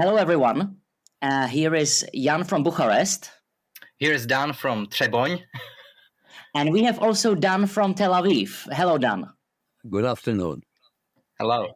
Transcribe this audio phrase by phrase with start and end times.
[0.00, 0.76] Hello, everyone.
[1.20, 3.30] Uh, here is Jan from Bucharest.
[3.98, 5.42] Here is Dan from Treboň.
[6.54, 8.66] And we have also Dan from Tel Aviv.
[8.72, 9.28] Hello, Dan.
[9.90, 10.62] Good afternoon.
[11.38, 11.74] Hello.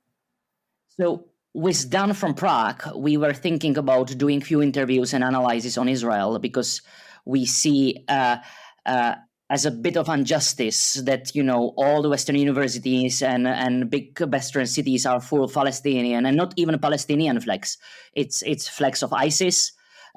[0.96, 5.86] So, with Dan from Prague, we were thinking about doing few interviews and analysis on
[5.90, 6.80] Israel because
[7.26, 8.38] we see uh,
[8.86, 9.16] uh,
[9.54, 14.06] as a bit of injustice that you know all the Western universities and and big
[14.20, 17.78] Western cities are full of Palestinian and not even Palestinian flags.
[18.14, 19.58] It's it's flags of ISIS.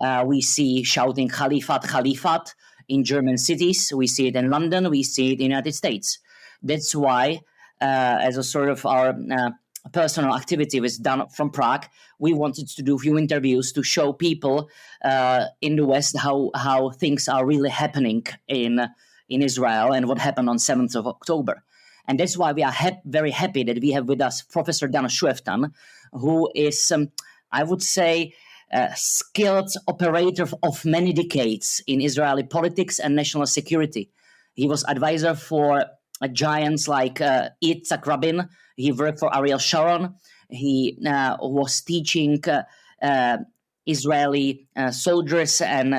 [0.01, 2.45] Uh, we see shouting Khalifat, Khalifat
[2.87, 3.93] in German cities.
[3.95, 4.89] We see it in London.
[4.89, 6.17] We see it in the United States.
[6.63, 7.41] That's why,
[7.79, 9.51] uh, as a sort of our uh,
[9.93, 11.85] personal activity was done from Prague.
[12.17, 14.69] We wanted to do a few interviews to show people
[15.05, 18.89] uh, in the West how how things are really happening in
[19.29, 21.63] in Israel and what happened on 7th of October.
[22.07, 25.05] And that's why we are ha- very happy that we have with us Professor Dan
[25.05, 25.71] Schueftan,
[26.13, 27.11] who is, um,
[27.51, 28.33] I would say,
[28.71, 34.09] a skilled operator of many decades in Israeli politics and national security.
[34.53, 35.85] He was advisor for
[36.21, 38.49] uh, giants like uh, Yitzhak Rabin.
[38.75, 40.15] He worked for Ariel Sharon.
[40.49, 42.63] He uh, was teaching uh,
[43.01, 43.37] uh
[43.85, 45.95] Israeli uh, soldiers and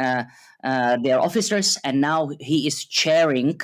[0.64, 3.60] uh, their officers, and now he is chairing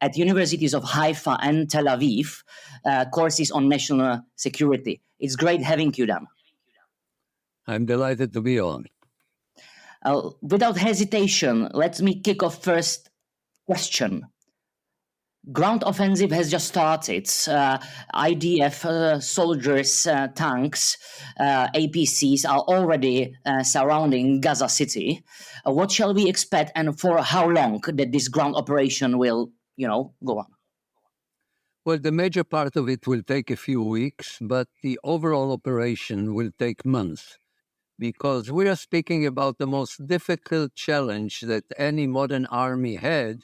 [0.00, 2.42] at universities of Haifa and Tel Aviv
[2.84, 5.00] uh, courses on national security.
[5.18, 6.26] It's great having you, Dan.
[7.66, 8.86] I'm delighted to be on.
[10.04, 13.10] Uh, without hesitation, let me kick off first
[13.66, 14.24] question
[15.52, 17.28] ground offensive has just started.
[17.46, 17.78] Uh,
[18.14, 20.96] IDF uh, soldiers, uh, tanks,
[21.38, 25.22] uh, APCs are already uh, surrounding Gaza City.
[25.66, 29.86] Uh, what shall we expect, and for how long that this ground operation will, you
[29.86, 30.46] know, go on?
[31.84, 36.34] Well, the major part of it will take a few weeks, but the overall operation
[36.34, 37.38] will take months
[37.98, 43.40] because we are speaking about the most difficult challenge that any modern army had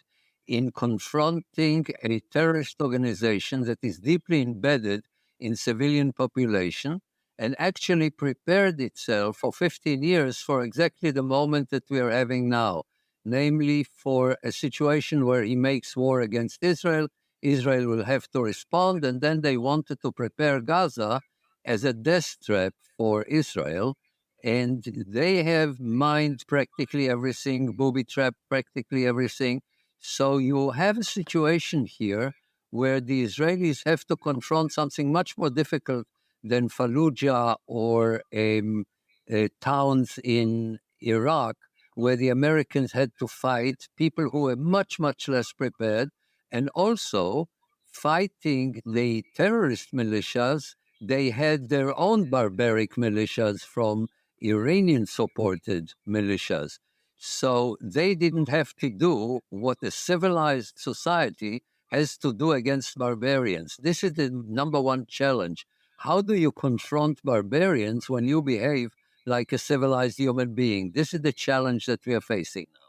[0.47, 5.05] in confronting a terrorist organization that is deeply embedded
[5.41, 7.01] in civilian population
[7.39, 12.49] and actually prepared itself for 15 years for exactly the moment that we are having
[12.49, 12.85] now,
[13.25, 17.09] namely for a situation where he makes war against Israel.
[17.43, 21.21] Israel will have to respond, and then they wanted to prepare Gaza
[21.65, 23.97] as a death trap for Israel.
[24.43, 29.63] And they have mined practically everything, booby trapped practically everything
[30.07, 32.35] so you have a situation here
[32.69, 36.07] where the Israelis have to confront something much more difficult
[36.43, 38.85] than Fallujah or um,
[39.33, 41.57] uh, towns in Iraq,
[41.95, 46.11] where the Americans had to fight people who were much, much less prepared,
[46.53, 47.49] and also
[47.87, 50.75] fighting the terrorist militias.
[51.01, 54.09] They had their own barbaric militias from
[54.43, 56.79] Iranian supported militias.
[57.27, 63.79] So they didn't have to do what a civilized society has to do against barbarians.
[63.81, 65.67] This is the number one challenge.
[65.97, 68.91] How do you confront barbarians when you behave
[69.25, 70.93] like a civilized human being?
[70.95, 72.89] This is the challenge that we are facing now.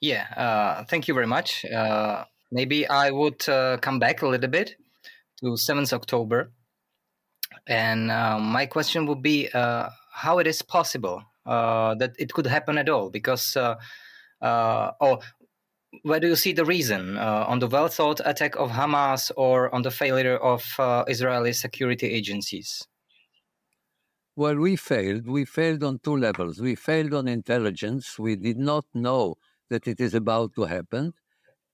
[0.00, 1.66] Yeah, uh, thank you very much.
[1.66, 4.76] Uh, maybe I would uh, come back a little bit
[5.40, 6.52] to 7th October.
[7.66, 12.78] And uh, my question would be uh, how it is possible that it could happen
[12.78, 13.76] at all because uh,
[14.40, 15.20] uh, or
[16.02, 19.74] where do you see the reason uh, on the well thought attack of Hamas or
[19.74, 22.86] on the failure of uh, Israeli security agencies?
[24.36, 25.26] Well, we failed.
[25.26, 26.60] We failed on two levels.
[26.60, 28.18] We failed on intelligence.
[28.18, 29.36] We did not know
[29.68, 31.14] that it is about to happen.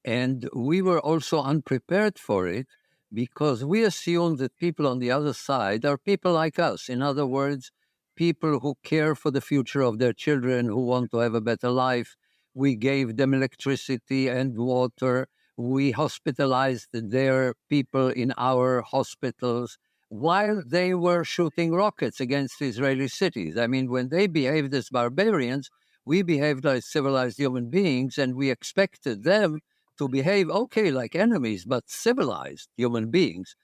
[0.04, 2.68] And we were also unprepared for it
[3.12, 6.88] because we assumed that people on the other side are people like us.
[6.88, 7.70] In other words,
[8.16, 11.70] people who care for the future of their children, who want to have a better
[11.70, 12.16] life.
[12.54, 15.28] We gave them electricity and water.
[15.56, 19.78] We hospitalized their people in our hospitals
[20.08, 23.56] while they were shooting rockets against Israeli cities.
[23.56, 25.70] I mean, when they behaved as barbarians,
[26.04, 29.60] we behaved like civilized human beings, and we expected them
[29.98, 33.56] to behave okay like enemies, but civilized human beings.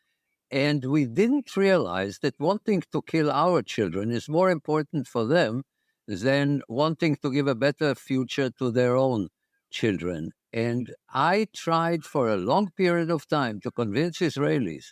[0.51, 5.63] And we didn't realize that wanting to kill our children is more important for them
[6.09, 9.29] than wanting to give a better future to their own
[9.71, 10.33] children.
[10.53, 14.87] And I tried for a long period of time to convince Israelis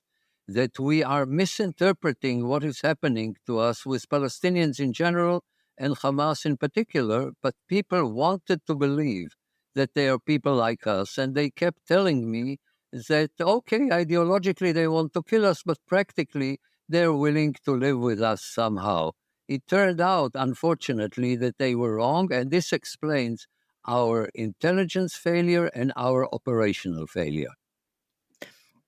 [0.46, 5.42] that we are misinterpreting what is happening to us with Palestinians in general
[5.76, 9.34] and Hamas in particular, but people wanted to believe
[9.74, 11.18] that they are people like us.
[11.18, 12.58] And they kept telling me
[12.92, 18.20] that, okay, ideologically they want to kill us, but practically they're willing to live with
[18.22, 19.12] us somehow.
[19.48, 23.46] It turned out, unfortunately, that they were wrong, and this explains
[23.86, 27.54] our intelligence failure and our operational failure.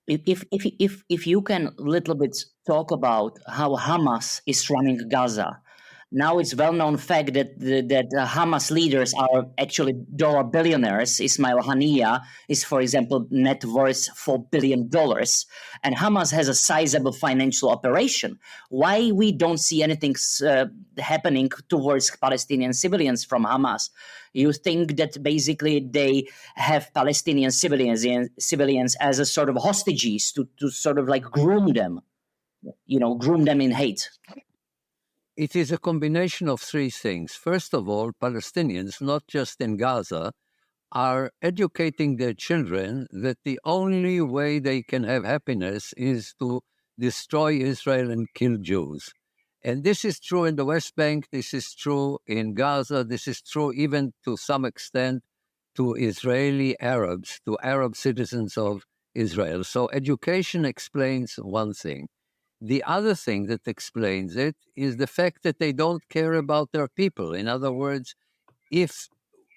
[0.07, 2.37] If, if, if, if you can a little bit
[2.67, 5.61] talk about how Hamas is running Gaza,
[6.11, 11.21] now it's well-known fact that the, that the Hamas leaders are actually dollar billionaires.
[11.21, 15.45] Ismail Haniyeh is, for example, net worth four billion dollars,
[15.83, 18.39] and Hamas has a sizable financial operation.
[18.69, 20.15] Why we don't see anything
[20.45, 20.65] uh,
[20.97, 23.89] happening towards Palestinian civilians from Hamas?
[24.33, 28.05] You think that basically they have Palestinian civilians
[28.37, 32.01] civilians as a sort of hostages to to sort of like groom them,
[32.85, 34.09] you know, groom them in hate.
[35.41, 37.33] It is a combination of three things.
[37.33, 40.33] First of all, Palestinians, not just in Gaza,
[40.91, 46.61] are educating their children that the only way they can have happiness is to
[46.99, 49.09] destroy Israel and kill Jews.
[49.63, 53.41] And this is true in the West Bank, this is true in Gaza, this is
[53.41, 55.23] true even to some extent
[55.73, 58.85] to Israeli Arabs, to Arab citizens of
[59.15, 59.63] Israel.
[59.63, 62.09] So education explains one thing.
[62.61, 66.87] The other thing that explains it is the fact that they don't care about their
[66.87, 67.33] people.
[67.33, 68.13] In other words,
[68.71, 69.09] if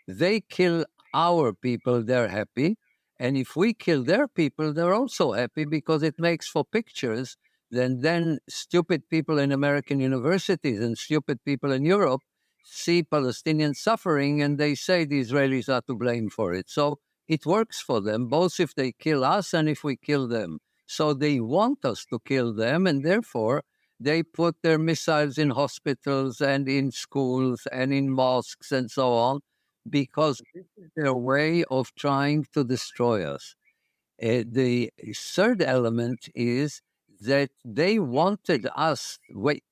[0.09, 2.79] they kill our people, they're happy.
[3.21, 7.37] And if we kill their people, they're also happy because it makes for pictures.
[7.71, 12.23] Then, then stupid people in American universities and stupid people in Europe
[12.65, 16.71] see Palestinian suffering and they say the Israelis are to blame for it.
[16.71, 16.99] So
[17.29, 20.61] it works for them, both if they kill us and if we kill them.
[20.87, 23.63] So they want us to kill them, and therefore
[24.01, 29.41] they put their missiles in hospitals and in schools and in mosques and so on,
[29.89, 33.55] because this is their way of trying to destroy us.
[34.23, 36.81] Uh, the third element is
[37.21, 39.19] that they wanted us,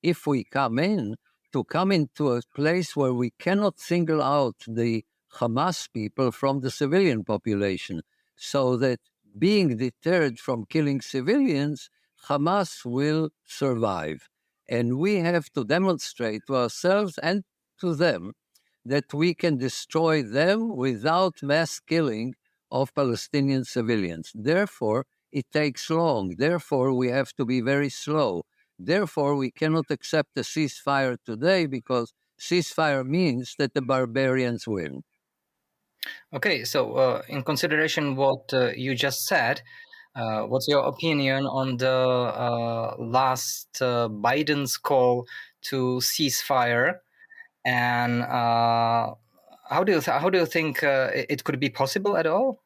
[0.02, 1.16] if we come in,
[1.52, 5.04] to come into a place where we cannot single out the
[5.36, 8.02] Hamas people from the civilian population,
[8.36, 9.00] so that
[9.38, 11.90] being deterred from killing civilians,
[12.28, 14.28] Hamas will survive.
[14.68, 17.44] And we have to demonstrate to ourselves and
[17.80, 18.32] to them
[18.84, 22.34] that we can destroy them without mass killing
[22.70, 24.32] of Palestinian civilians.
[24.34, 26.34] Therefore, it takes long.
[26.36, 28.44] Therefore, we have to be very slow.
[28.78, 35.02] Therefore, we cannot accept a ceasefire today because ceasefire means that the barbarians win.
[36.34, 39.62] Okay, so uh, in consideration what uh, you just said,
[40.14, 45.26] uh, what's your opinion on the uh, last uh, Biden's call
[45.62, 46.98] to ceasefire,
[47.64, 49.14] and uh,
[49.68, 52.62] how do you how do you think it could be possible at all?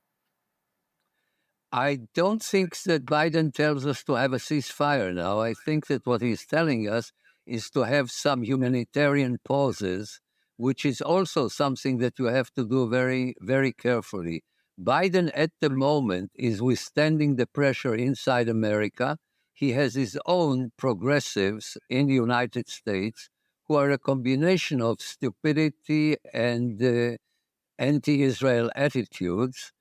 [1.73, 5.41] I don't think that Biden tells us to have a ceasefire now.
[5.41, 7.13] I think that what he's telling us
[7.47, 10.21] is to have some humanitarian pauses
[10.57, 14.43] which is also something that you have to do very, very carefully.
[14.81, 19.19] Biden at the moment is withstanding the pressure inside America.
[19.53, 23.31] He has his own progressives in the United States
[23.67, 27.17] who are a combination of stupidity and uh,
[27.79, 29.73] anti Israel attitudes.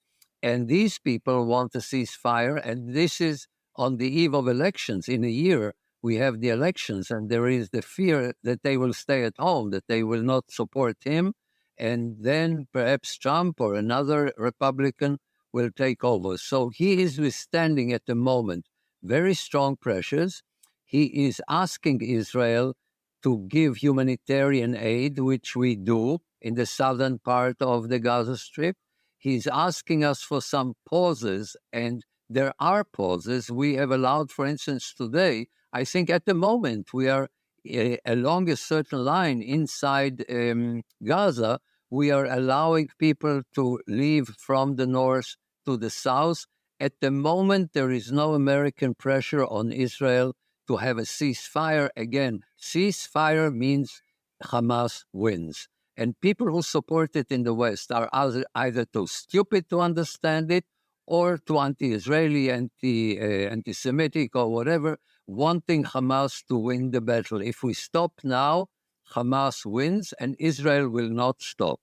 [0.42, 2.60] And these people want a ceasefire.
[2.64, 5.74] And this is on the eve of elections in a year
[6.06, 9.72] we have the elections and there is the fear that they will stay at home,
[9.72, 11.34] that they will not support him.
[11.80, 15.18] And then perhaps Trump or another Republican
[15.52, 16.38] will take over.
[16.38, 18.68] So he is withstanding at the moment
[19.02, 20.44] very strong pressures.
[20.86, 22.76] He is asking Israel
[23.24, 28.78] to give humanitarian aid, which we do in the southern part of the Gaza Strip.
[29.18, 33.50] He's asking us for some pauses, and there are pauses.
[33.50, 38.50] We have allowed, for instance, today I think at the moment we are uh, along
[38.50, 41.60] a certain line inside um, Gaza.
[41.90, 46.46] We are allowing people to leave from the north to the south.
[46.80, 50.34] At the moment, there is no American pressure on Israel
[50.70, 51.90] to have a ceasefire.
[51.98, 54.02] Again, ceasefire means
[54.46, 55.68] Hamas wins.
[55.98, 58.10] And people who support it in the West are
[58.56, 60.64] either too stupid to understand it
[61.06, 67.42] or too anti-Israeli, anti, uh, anti-Semitic, or whatever wanting Hamas to win the battle.
[67.42, 68.68] If we stop now,
[69.14, 71.80] Hamas wins and Israel will not stop.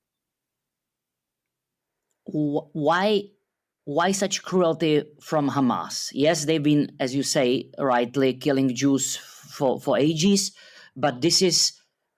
[2.24, 3.24] Why
[3.84, 6.10] why such cruelty from Hamas?
[6.14, 10.52] Yes, they've been, as you say, rightly killing Jews for, for ages,
[10.94, 11.72] but this is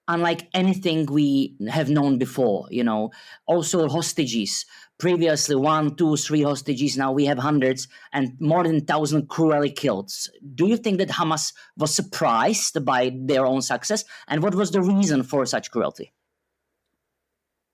[0.06, 2.68] unlike anything we have known before.
[2.70, 3.12] You know,
[3.46, 4.66] also hostages.
[4.98, 6.96] Previously, one, two, three hostages.
[6.96, 10.12] Now we have hundreds and more than thousand cruelly killed.
[10.54, 14.82] Do you think that Hamas was surprised by their own success, and what was the
[14.82, 16.12] reason for such cruelty?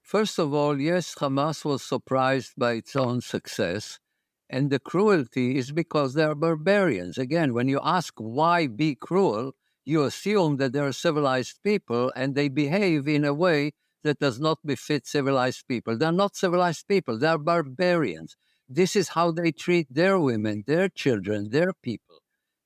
[0.02, 4.00] First of all, yes, Hamas was surprised by its own success.
[4.48, 7.16] And the cruelty is because they are barbarians.
[7.16, 9.52] Again, when you ask why be cruel,
[9.84, 13.72] you assume that they are civilized people and they behave in a way
[14.04, 15.96] that does not befit civilized people.
[15.96, 18.36] They're not civilized people, they're barbarians.
[18.68, 22.18] This is how they treat their women, their children, their people.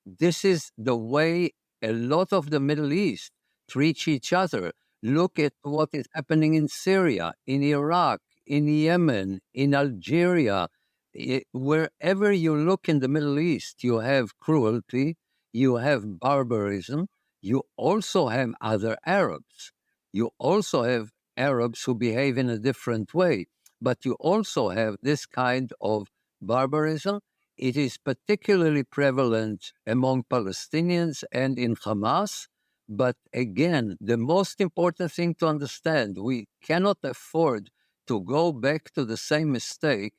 [0.04, 3.32] This is the way a lot of the Middle East
[3.68, 4.72] treat each other.
[5.02, 10.68] Look at what is happening in Syria, in Iraq, in Yemen, in Algeria.
[11.14, 15.16] It, wherever you look in the Middle East, you have cruelty,
[15.52, 17.06] you have barbarism,
[17.40, 19.72] you also have other Arabs.
[20.12, 23.46] You also have Arabs who behave in a different way,
[23.80, 26.08] but you also have this kind of
[26.40, 27.20] barbarism.
[27.56, 32.48] It is particularly prevalent among Palestinians and in Hamas.
[32.88, 37.70] But again, the most important thing to understand we cannot afford
[38.06, 40.14] to go back to the same mistake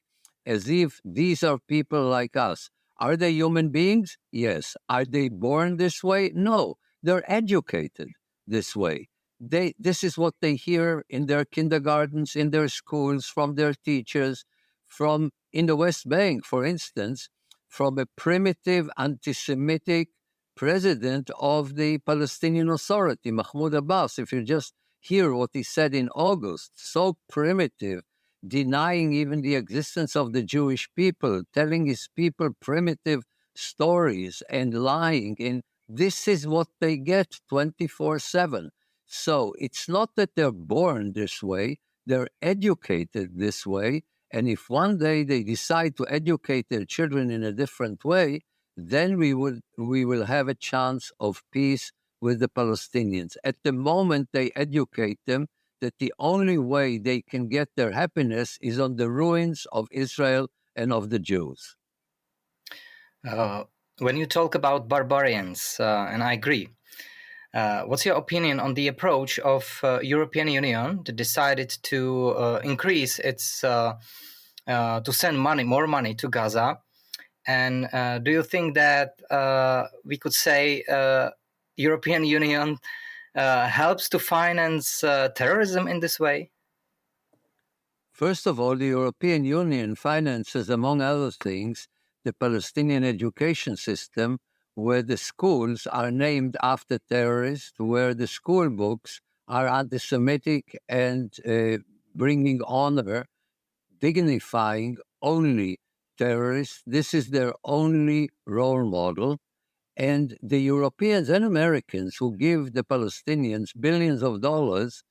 [0.45, 2.69] as if these are people like us.
[2.97, 4.17] Are they human beings?
[4.31, 4.77] Yes.
[4.89, 6.31] Are they born this way?
[6.33, 6.77] No.
[7.03, 8.09] They're educated
[8.47, 9.09] this way.
[9.39, 14.45] They, this is what they hear in their kindergartens, in their schools, from their teachers,
[14.87, 17.29] from in the West Bank, for instance,
[17.67, 20.09] from a primitive anti Semitic
[20.55, 24.19] president of the Palestinian Authority, Mahmoud Abbas.
[24.19, 28.01] If you just hear what he said in August, so primitive,
[28.47, 33.23] denying even the existence of the Jewish people, telling his people primitive
[33.55, 35.35] stories and lying.
[35.39, 38.71] And this is what they get 24 7.
[39.05, 44.03] So it's not that they're born this way, they're educated this way.
[44.31, 48.41] And if one day they decide to educate their children in a different way,
[48.75, 53.37] then we will we will have a chance of peace with the Palestinians.
[53.43, 55.47] At the moment they educate them,
[55.81, 60.49] that the only way they can get their happiness is on the ruins of Israel
[60.75, 61.75] and of the Jews.
[63.27, 63.63] Uh,
[63.99, 66.69] when you talk about barbarians, uh, and I agree,
[67.55, 72.59] uh, what's your opinion on the approach of uh, European Union that decided to uh,
[72.63, 73.95] increase its uh,
[74.67, 76.79] to send money, more money to Gaza?
[77.47, 77.87] And
[78.23, 79.11] do you think that
[80.03, 80.83] we could say
[81.77, 82.77] European Union
[83.35, 86.51] uh, helps to finance uh, terrorism in this way?
[88.13, 91.89] First of all, the European Union finances, among other things,
[92.23, 94.39] the Palestinian education system,
[94.75, 101.33] where the schools are named after terrorists, where the school books are anti Semitic and
[101.47, 101.77] uh,
[102.15, 103.25] bringing honor,
[103.99, 105.79] dignifying only
[106.17, 106.81] terrorists.
[106.85, 109.39] This is their only role model.
[109.97, 115.03] And the Europeans and Americans who give the Palestinians billions of dollars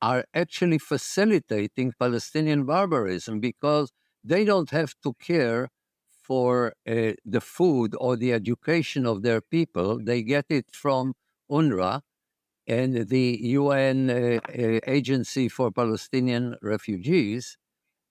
[0.00, 3.92] are actually facilitating Palestinian barbarism because
[4.24, 5.68] they don't have to care
[6.28, 9.98] for uh, the food or the education of their people.
[10.10, 11.14] They get it from
[11.50, 12.02] UNRWA
[12.66, 17.56] and the UN uh, uh, Agency for Palestinian Refugees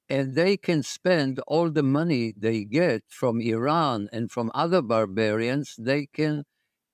[0.10, 5.76] and they can spend all the money they get from Iran and from other barbarians,
[5.78, 6.46] they can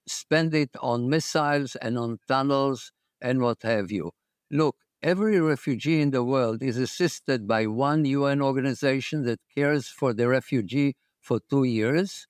[0.07, 4.11] spend it on missiles and on tunnels and what have you.
[4.51, 10.13] Look, every refugee in the world is assisted by one UN organization that cares for
[10.13, 12.27] the refugee for two years.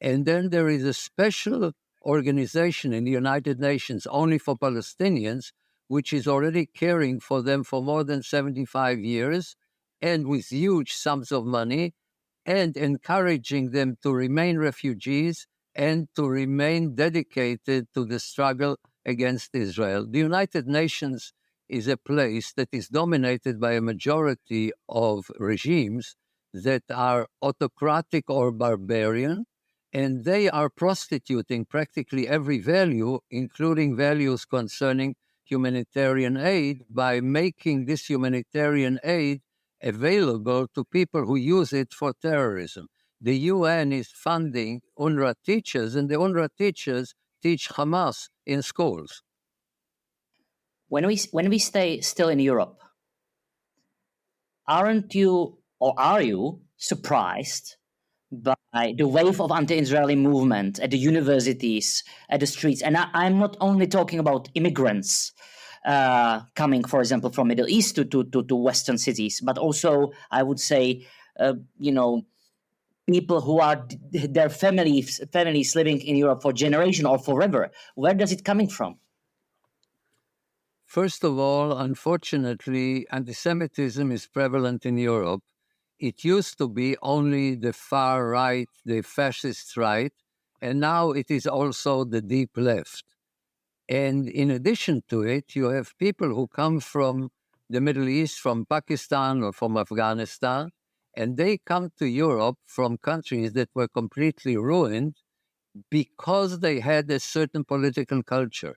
[0.00, 1.72] And then there is a special
[2.04, 5.52] organization in the United Nations only for Palestinians,
[5.88, 9.54] which is already caring for them for more than 75 years
[10.00, 11.94] and with huge sums of money
[12.44, 20.06] and encouraging them to remain refugees and to remain dedicated to the struggle against Israel.
[20.08, 21.32] The United Nations
[21.68, 26.16] is a place that is dominated by a majority of regimes
[26.52, 29.46] that are autocratic or barbarian,
[29.92, 38.08] and they are prostituting practically every value, including values concerning humanitarian aid, by making this
[38.08, 39.42] humanitarian aid
[39.82, 42.86] available to people who use it for terrorism.
[43.20, 49.22] The UN is funding UNRWA teachers, and the UNRWA teachers teach Hamas in schools.
[50.88, 52.80] When we when we stay still in Europe,
[54.66, 57.76] aren't you or are you surprised
[58.30, 62.82] by the wave of anti-Israeli movement at the universities, at the streets?
[62.82, 65.32] And I, I'm not only talking about immigrants
[65.84, 70.12] uh, coming, for example, from Middle East to, to, to, to Western cities, but also
[70.30, 71.04] I would say,
[71.40, 72.22] uh, you know,
[73.10, 77.72] people who are their families families living in Europe for generation or forever.
[77.96, 78.98] Where does it coming from?
[80.86, 85.42] First of all, unfortunately, anti-Semitism is prevalent in Europe.
[86.02, 90.12] It used to be only the far right, the fascist right,
[90.60, 93.04] and now it is also the deep left.
[93.88, 97.30] And in addition to it, you have people who come from
[97.70, 100.70] the Middle East, from Pakistan or from Afghanistan,
[101.16, 105.16] and they come to Europe from countries that were completely ruined
[105.90, 108.76] because they had a certain political culture.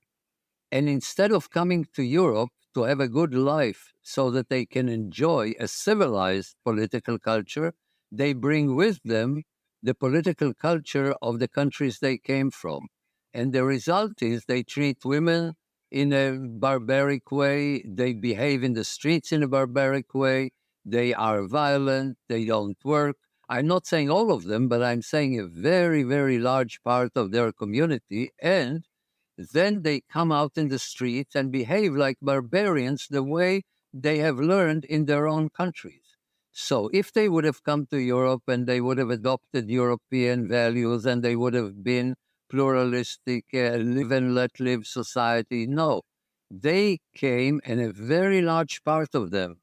[0.71, 4.87] And instead of coming to Europe to have a good life so that they can
[4.87, 7.73] enjoy a civilized political culture,
[8.11, 9.43] they bring with them
[9.81, 12.87] the political culture of the countries they came from.
[13.33, 15.53] And the result is they treat women
[15.91, 20.51] in a barbaric way, they behave in the streets in a barbaric way,
[20.83, 23.15] they are violent, they don't work.
[23.47, 27.31] I'm not saying all of them, but I'm saying a very, very large part of
[27.31, 28.31] their community.
[28.41, 28.83] And
[29.37, 33.63] then they come out in the streets and behave like barbarians the way
[33.93, 36.15] they have learned in their own countries.
[36.51, 41.05] So if they would have come to Europe and they would have adopted European values
[41.05, 42.15] and they would have been
[42.49, 45.67] pluralistic, uh, live and let live society.
[45.67, 46.01] No,
[46.49, 49.61] they came, and a very large part of them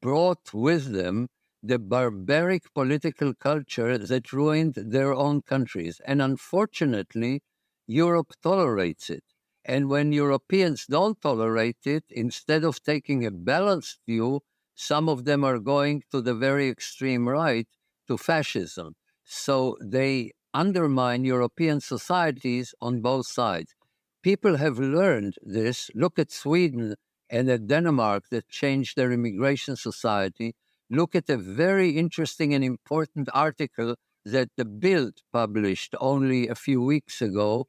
[0.00, 1.28] brought with them
[1.62, 6.00] the barbaric political culture that ruined their own countries.
[6.04, 7.40] And unfortunately,
[7.86, 9.24] Europe tolerates it.
[9.64, 14.40] And when Europeans don't tolerate it, instead of taking a balanced view,
[14.74, 17.68] some of them are going to the very extreme right,
[18.08, 18.94] to fascism.
[19.24, 23.74] So they undermine European societies on both sides.
[24.22, 25.90] People have learned this.
[25.94, 26.96] Look at Sweden
[27.30, 30.54] and at Denmark that changed their immigration society.
[30.90, 36.82] Look at a very interesting and important article that the Bild published only a few
[36.82, 37.66] weeks ago,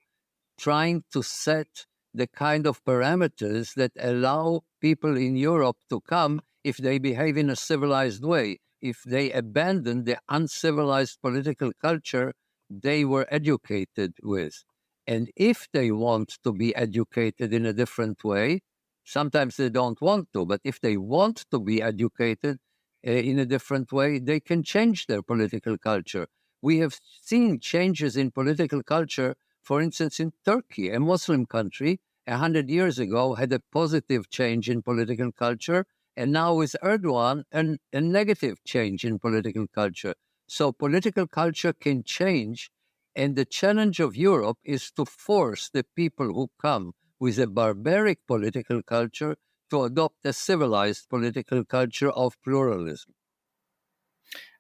[0.58, 6.78] trying to set the kind of parameters that allow people in Europe to come if
[6.78, 12.34] they behave in a civilized way, if they abandon the uncivilized political culture
[12.70, 14.64] they were educated with.
[15.08, 18.62] And if they want to be educated in a different way,
[19.04, 22.60] sometimes they don't want to, but if they want to be educated
[23.06, 26.28] uh, in a different way, they can change their political culture.
[26.64, 32.38] We have seen changes in political culture, for instance, in Turkey, a Muslim country, a
[32.38, 35.86] hundred years ago had a positive change in political culture,
[36.18, 40.16] and now with Erdogan, an, a negative change in political culture.
[40.48, 42.72] So political culture can change.
[43.16, 48.26] And the challenge of Europe is to force the people who come with a barbaric
[48.26, 49.36] political culture
[49.70, 53.14] to adopt a civilized political culture of pluralism.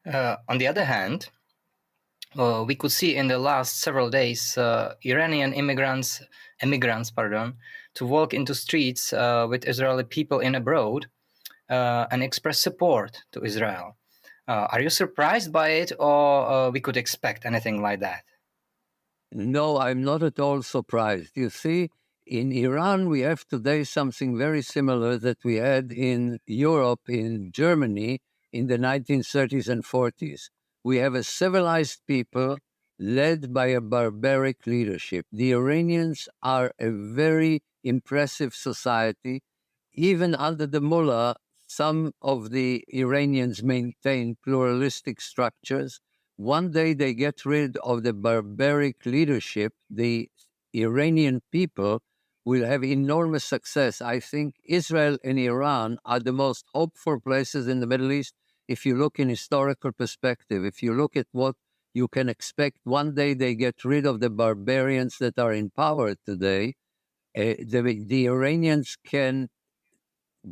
[0.05, 1.29] Uh, on the other hand,
[2.37, 6.21] uh, we could see in the last several days uh, Iranian immigrants,
[6.61, 7.55] immigrants, pardon,
[7.95, 11.07] to walk into streets uh, with Israeli people in abroad
[11.69, 13.97] uh, and express support to Israel.
[14.47, 18.23] Uh, are you surprised by it, or uh, we could expect anything like that?
[19.31, 21.31] No, I'm not at all surprised.
[21.35, 21.89] You see,
[22.25, 28.21] in Iran, we have today something very similar that we had in Europe, in Germany,
[28.51, 30.49] in the 1930s and 40s.
[30.83, 32.57] We have a civilized people
[32.99, 35.25] led by a barbaric leadership.
[35.31, 39.41] The Iranians are a very impressive society.
[39.93, 41.35] Even under the mullah,
[41.67, 45.99] some of the Iranians maintain pluralistic structures.
[46.35, 50.29] One day they get rid of the barbaric leadership, the
[50.73, 52.01] Iranian people
[52.45, 54.01] will have enormous success.
[54.01, 58.33] I think Israel and Iran are the most hopeful places in the Middle East
[58.67, 60.65] if you look in historical perspective.
[60.65, 61.56] If you look at what
[61.93, 66.15] you can expect, one day they get rid of the barbarians that are in power
[66.26, 66.76] today.
[67.38, 69.49] Uh, the, the Iranians can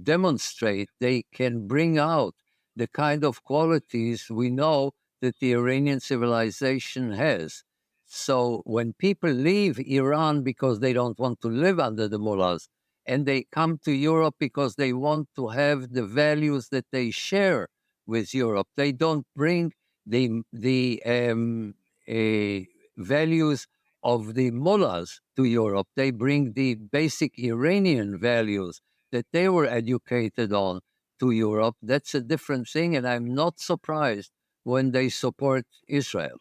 [0.04, 2.36] demonstrate, they can bring out
[2.76, 7.64] the kind of qualities we know that the Iranian civilization has.
[8.06, 12.68] So when people leave Iran because they don't want to live under the mullahs,
[13.06, 17.68] and they come to Europe because they want to have the values that they share
[18.12, 19.74] with Europe, they don't bring
[20.06, 20.26] the
[20.68, 21.76] the um,
[22.18, 22.60] uh,
[22.98, 23.68] values
[24.04, 25.88] of the mullahs to Europe.
[25.96, 28.82] They bring the basic Iranian values
[29.14, 30.82] that they were educated on
[31.20, 31.76] to Europe.
[31.82, 34.32] That's a different thing, and I'm not surprised
[34.64, 36.38] when they support Israel.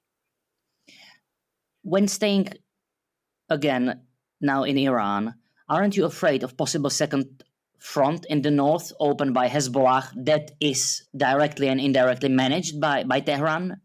[1.83, 2.49] When staying
[3.49, 4.07] again
[4.41, 5.35] now in Iran,
[5.69, 7.45] aren't you afraid of possible second
[7.81, 13.21] front in the north opened by Hezbollah that is directly and indirectly managed by, by
[13.21, 13.81] Tehran?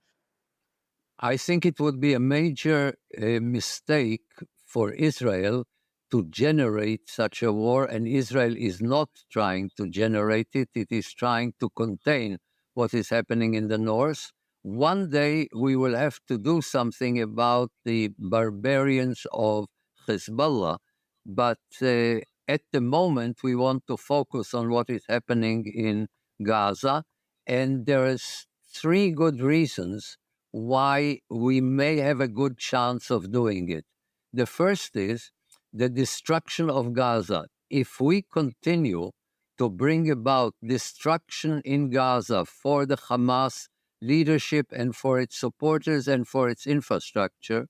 [1.20, 4.28] I think it would be a major uh, mistake
[4.66, 5.66] for Israel
[6.12, 10.70] to generate such a war, and Israel is not trying to generate it.
[10.76, 12.38] It is trying to contain
[12.74, 14.32] what is happening in the north.
[14.62, 19.68] One day we will have to do something about the barbarians of
[20.08, 20.78] Hezbollah,
[21.26, 26.08] but uh, at the moment we want to focus on what is happening in
[26.44, 27.04] Gaza,
[27.48, 30.18] and there is three good reasons
[30.52, 33.86] why we may have a good chance of doing it.
[34.34, 35.32] The first is
[35.74, 37.48] the destruction of Gaza.
[37.70, 39.12] If we continue
[39.58, 43.68] to bring about destruction in Gaza for the Hamas
[44.02, 47.68] leadership and for its supporters and for its infrastructure,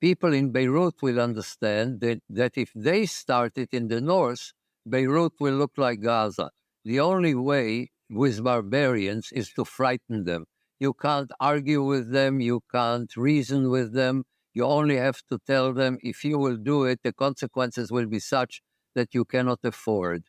[0.00, 4.52] people in Beirut will understand that, that if they start it in the north,
[4.88, 6.50] Beirut will look like Gaza.
[6.84, 10.46] The only way with barbarians is to frighten them.
[10.80, 14.24] You can't argue with them, you can't reason with them.
[14.54, 18.20] You only have to tell them if you will do it, the consequences will be
[18.20, 18.62] such
[18.94, 20.24] that you cannot afford.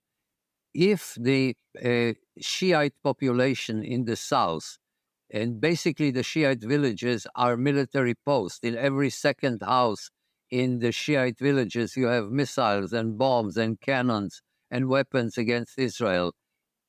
[0.73, 4.77] If the uh, Shiite population in the south
[5.31, 8.59] and basically, the Shiite villages are military posts.
[8.63, 10.09] In every second house
[10.49, 16.33] in the Shiite villages, you have missiles and bombs and cannons and weapons against Israel.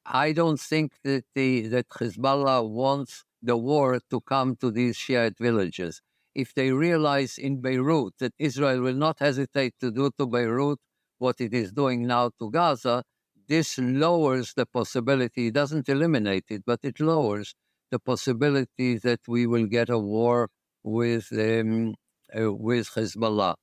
[0.07, 5.39] I don't think that the that Hezbollah wants the war to come to these Shiite
[5.39, 6.01] villages.
[6.35, 10.79] If they realize in Beirut that Israel will not hesitate to do to Beirut
[11.19, 13.05] what it is doing now to Gaza,
[13.49, 15.49] this lowers the possibility.
[15.49, 17.55] It doesn't eliminate it, but it lowers
[17.91, 20.49] the possibility that we will get a war
[20.83, 21.95] with um,
[22.39, 23.55] uh, with Hezbollah.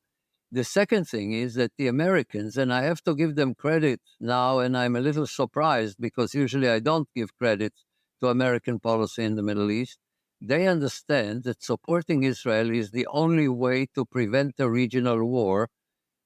[0.52, 4.60] The second thing is that the Americans, and I have to give them credit now,
[4.60, 7.74] and I'm a little surprised because usually I don't give credit
[8.22, 9.98] to American policy in the Middle East.
[10.40, 15.68] They understand that supporting Israel is the only way to prevent a regional war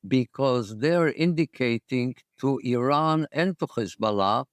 [0.08, 4.46] because they're indicating to Iran and to Hezbollah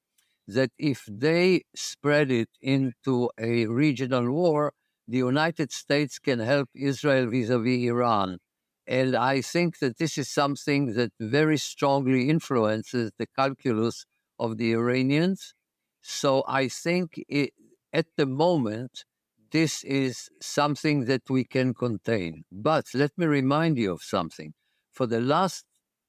[0.49, 4.73] that if they spread it into a regional war,
[5.07, 8.39] the United States can help Israel vis a vis Iran.
[8.87, 14.07] And I think that this is something that very strongly influences the calculus
[14.39, 15.55] of the Iranians.
[16.01, 17.53] So I think it,
[17.93, 19.05] at the moment,
[19.51, 22.45] this is something that we can contain.
[22.51, 24.55] But let me remind you of something.
[24.93, 25.65] For the last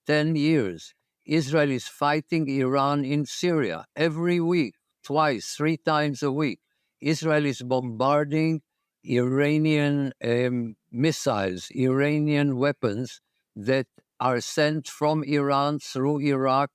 [0.08, 0.93] 10 years,
[1.29, 6.59] Israel is fighting Iran in Syria every week, twice, three times a week.
[7.01, 8.61] Israel is bombarding
[9.03, 13.21] Iranian um, missiles, Iranian weapons
[13.55, 13.85] that
[14.19, 16.71] are sent from Iran through Iraq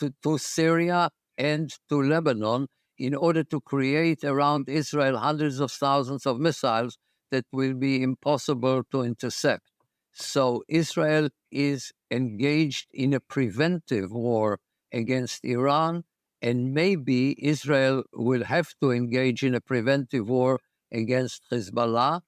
[0.00, 2.66] to, to Syria and to Lebanon
[2.98, 6.98] in order to create around Israel hundreds of thousands of missiles
[7.30, 9.69] that will be impossible to intercept.
[10.12, 14.58] So Israel is engaged in a preventive war
[14.92, 16.04] against Iran,
[16.42, 20.60] and maybe Israel will have to engage in a preventive war
[20.92, 22.22] against Hezbollah.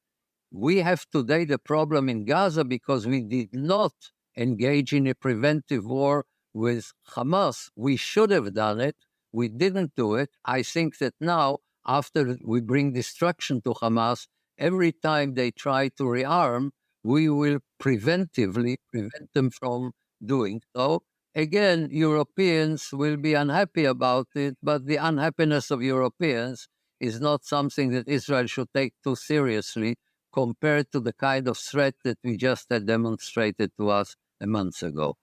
[0.53, 3.95] We have today the problem in Gaza because we did not
[4.37, 7.71] engage in a preventive war with Hamas.
[7.77, 8.97] We should have done it.
[9.33, 10.31] We didn't do it.
[10.45, 16.05] I think that now, after we bring destruction to Hamas, every time they try to
[16.05, 16.71] rearm,
[17.03, 19.93] we will preventively prevent them from
[20.25, 21.03] doing so.
[21.35, 26.69] Again, Europeans will be unhappy about it, but the unhappiness of Europeans
[27.01, 29.97] is not something that Israel should take too seriously
[30.33, 34.83] compared to the kind of threat that we just had demonstrated to us a month
[34.83, 35.17] ago.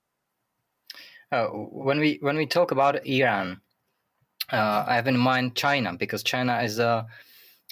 [1.31, 3.61] Uh, when we when we talk about Iran,
[4.51, 7.05] uh, I have in mind China because China is a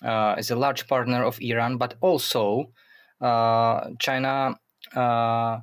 [0.04, 2.72] uh, is a large partner of Iran, but also
[3.20, 4.60] China
[4.96, 5.60] uh,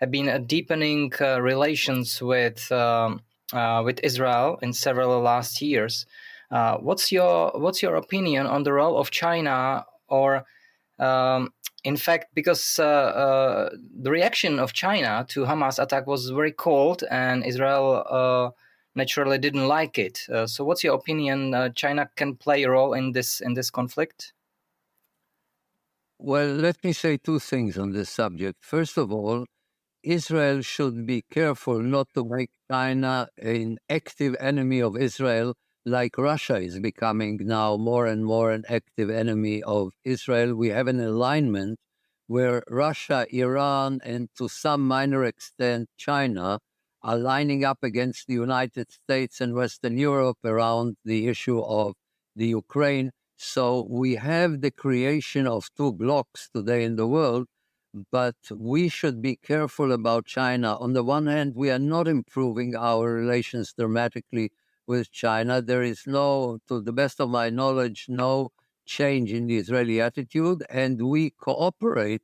[0.00, 3.20] have been deepening uh, relations with um,
[3.84, 6.06] with Israel in several last years.
[6.50, 10.44] what's your what's your opinion on the role of China or
[10.98, 11.52] um,
[11.84, 17.04] in fact, because uh, uh, the reaction of China to Hamas attack was very cold,
[17.10, 18.50] and Israel uh,
[18.94, 20.18] naturally didn't like it.
[20.46, 21.72] so, what's your opinion?
[21.74, 24.32] China can play a role in this in this conflict?
[26.26, 28.64] Well, let me say two things on this subject.
[28.64, 29.44] First of all,
[30.02, 35.52] Israel should be careful not to make China an active enemy of Israel,
[35.84, 40.54] like Russia is becoming now more and more an active enemy of Israel.
[40.54, 41.78] We have an alignment
[42.26, 46.58] where Russia, Iran, and to some minor extent China
[47.02, 51.92] are lining up against the United States and Western Europe around the issue of
[52.34, 53.10] the Ukraine.
[53.46, 57.46] So we have the creation of two blocks today in the world,
[58.10, 60.76] but we should be careful about China.
[60.78, 64.50] On the one hand, we are not improving our relations dramatically
[64.86, 65.60] with China.
[65.60, 68.50] There is no, to the best of my knowledge, no
[68.86, 72.22] change in the Israeli attitude, and we cooperate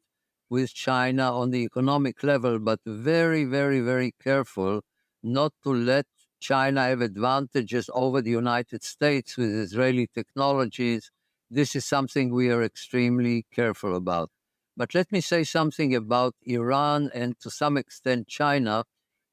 [0.48, 4.80] with China on the economic level, but very, very, very careful
[5.22, 6.06] not to let
[6.40, 11.10] China have advantages over the United States with Israeli technologies.
[11.50, 14.30] This is something we are extremely careful about.
[14.76, 18.84] But let me say something about Iran and to some extent China.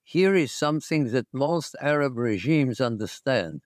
[0.04, 3.62] Here is something that most Arab regimes understand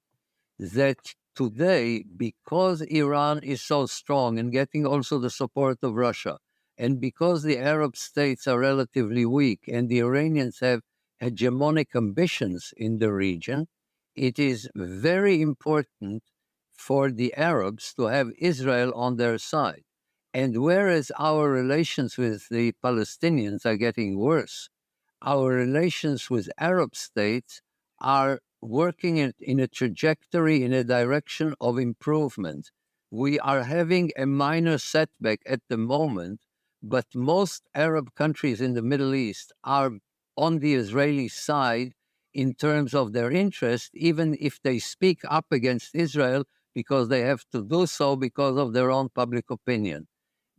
[0.59, 6.37] that today, because Iran is so strong and getting also the support of Russia,
[6.77, 10.81] and because the Arab states are relatively weak and the Iranians have
[11.21, 13.67] hegemonic ambitions in the region,
[14.15, 16.23] it is very important
[16.71, 19.83] for the Arabs to have Israel on their side.
[20.33, 24.69] And whereas our relations with the Palestinians are getting worse,
[25.21, 27.61] our relations with Arab states
[27.99, 32.71] are working in, in a trajectory, in a direction of improvement.
[33.11, 36.41] We are having a minor setback at the moment,
[36.81, 39.91] but most Arab countries in the Middle East are
[40.37, 41.93] on the Israeli side
[42.33, 47.43] in terms of their interest, even if they speak up against Israel because they have
[47.51, 50.07] to do so because of their own public opinion.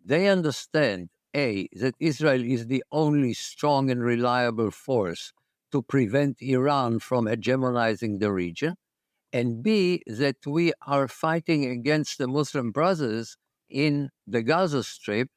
[0.05, 5.33] They understand, A, that Israel is the only strong and reliable force
[5.71, 8.75] to prevent Iran from hegemonizing the region,
[9.33, 13.39] and B, that we are fighting against the Muslim Brothers
[13.71, 15.29] in the Gaza Strip,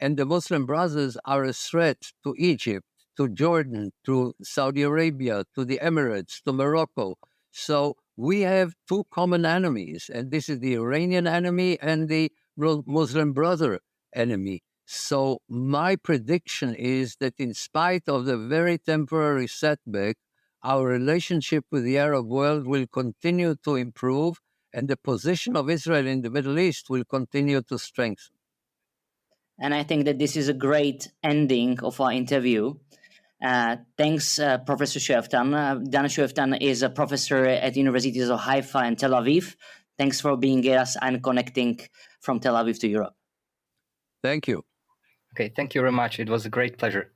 [0.00, 2.84] and the Muslim Brothers are a threat to Egypt,
[3.16, 7.16] to Jordan, to Saudi Arabia, to the Emirates, to Morocco.
[7.50, 13.32] So we have two common enemies, and this is the Iranian enemy and the Muslim
[13.32, 13.80] brother
[14.14, 14.62] enemy.
[14.86, 20.16] So my prediction is that in spite of the very temporary setback,
[20.62, 24.40] our relationship with the Arab world will continue to improve
[24.72, 28.34] and the position of Israel in the Middle East will continue to strengthen.
[29.58, 32.74] And I think that this is a great ending of our interview.
[33.44, 35.54] Uh, thanks, uh, Professor Schueftan.
[35.54, 39.54] Uh, Dan Schueftan is a professor at universities of Haifa and Tel Aviv.
[39.98, 41.78] Thanks for being with us and connecting
[42.20, 43.14] from Tel Aviv to Europe.
[44.22, 44.64] Thank you.
[45.34, 46.18] Okay, thank you very much.
[46.18, 47.13] It was a great pleasure.